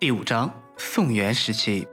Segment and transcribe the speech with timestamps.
[0.00, 1.84] 第五章宋元时期。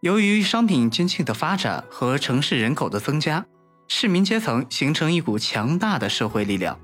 [0.00, 3.46] 由于商品经济的发展和城市人口的增加，
[3.86, 6.76] 市民阶层形成一股强大的社会力量。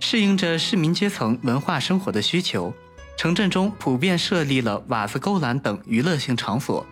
[0.00, 2.72] 适应着市民阶层文化生活的需求，
[3.18, 6.86] 城镇中普遍设立了瓦子勾栏等娱乐性场所，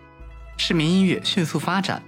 [0.59, 2.03] 市民音乐迅速发展。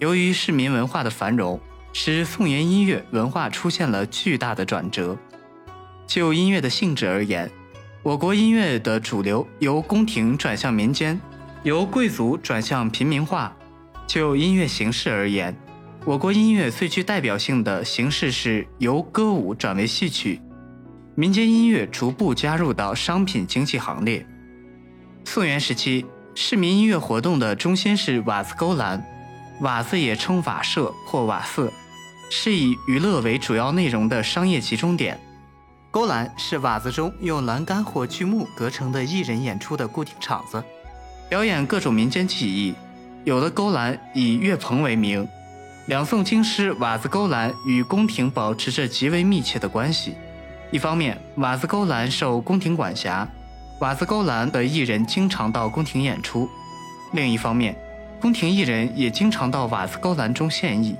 [0.00, 1.58] 由于市民文化的繁荣，
[1.94, 5.16] 使宋元音乐文化出现了巨大的转折。
[6.06, 7.50] 就音乐的性质而言，
[8.04, 11.20] 我国音乐的主流由宫廷转向民间，
[11.62, 13.56] 由贵族转向平民化。
[14.08, 15.56] 就音乐形式而言，
[16.04, 20.40] 我国音乐最具代表性的形式是由歌舞转为戏曲，
[21.14, 24.26] 民间音乐逐步加入到商品经济行列。
[25.24, 29.00] 宋元时期，市民音乐活动的中心是瓦子勾栏，
[29.60, 31.72] 瓦子也称瓦舍或瓦肆，
[32.28, 35.20] 是以娱乐为主要内容的商业集中点。
[35.92, 40.64] 勾栏是瓦子中用栏杆或锯木隔成的艺人演出的固定场子，
[41.28, 42.74] 表演各种民间技艺。
[43.24, 45.28] 有的勾栏以乐棚为名。
[45.84, 50.14] 两宋京师瓦子勾栏与宫廷保持着极为密切的关系。
[50.70, 53.28] 一方面，瓦子勾栏受宫廷管辖，
[53.80, 56.48] 瓦子勾栏的艺人经常到宫廷演出；
[57.12, 57.76] 另一方面，
[58.18, 60.96] 宫廷艺人也经常到瓦子勾栏中献艺。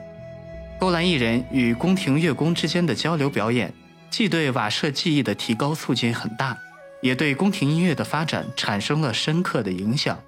[0.79, 3.73] 勾栏艺人与宫廷乐工之间的交流表演。
[4.13, 6.59] 既对瓦舍技艺的提高促进很大，
[7.01, 10.23] 也对宫廷音乐的发展产生了深刻的影响。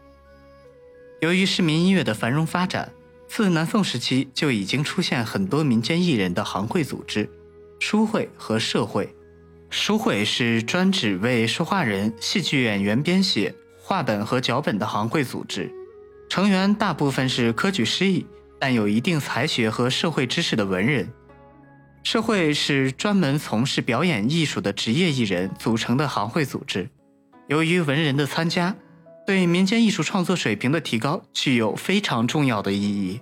[1.20, 2.90] 由于市民音乐的繁荣发展，
[3.28, 7.28] 自南宋时期就已经出现很多民间艺人的行会组织、
[7.78, 9.14] 书会和社会。
[9.68, 15.70] 书会是专指为说话人、戏剧演员编写话本和脚本的行会组织，
[16.30, 18.24] 成员大部分是科举失意
[18.58, 21.06] 但有一定才学和社会知识的文人。
[22.04, 26.88] 社会是专门从事表演艺术的职业艺人组成的行会组织。
[27.48, 28.76] 由于文人的参加，
[29.26, 33.20] 对民间艺术创作水平的提高具有非常重要的意义。